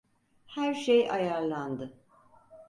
Her 0.55 0.73
şey 0.73 1.09
ayarlandı. 1.11 1.93